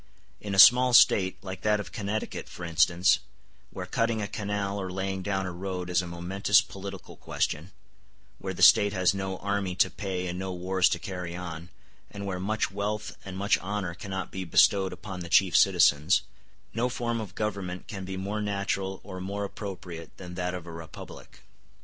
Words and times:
In 0.39 0.55
a 0.55 0.57
small 0.57 0.93
State, 0.93 1.37
like 1.43 1.61
that 1.61 1.79
of 1.79 1.91
Connecticut 1.91 2.49
for 2.49 2.63
instance, 2.65 3.19
where 3.69 3.85
cutting 3.85 4.19
a 4.19 4.27
canal 4.27 4.81
or 4.81 4.91
laying 4.91 5.21
down 5.21 5.45
a 5.45 5.51
road 5.51 5.91
is 5.91 6.01
a 6.01 6.07
momentous 6.07 6.59
political 6.59 7.15
question, 7.15 7.69
where 8.39 8.55
the 8.55 8.63
State 8.63 8.93
has 8.93 9.13
no 9.13 9.37
army 9.37 9.75
to 9.75 9.91
pay 9.91 10.25
and 10.25 10.39
no 10.39 10.53
wars 10.53 10.89
to 10.89 10.97
carry 10.97 11.35
on, 11.35 11.69
and 12.09 12.25
where 12.25 12.39
much 12.39 12.71
wealth 12.71 13.15
and 13.23 13.37
much 13.37 13.59
honor 13.59 13.93
cannot 13.93 14.31
be 14.31 14.43
bestowed 14.43 14.91
upon 14.91 15.19
the 15.19 15.29
chief 15.29 15.55
citizens, 15.55 16.23
no 16.73 16.89
form 16.89 17.21
of 17.21 17.35
government 17.35 17.85
can 17.87 18.03
be 18.03 18.17
more 18.17 18.41
natural 18.41 19.01
or 19.03 19.21
more 19.21 19.43
appropriate 19.43 20.17
than 20.17 20.33
that 20.33 20.55
of 20.55 20.65
a 20.65 20.71
republic. 20.71 21.43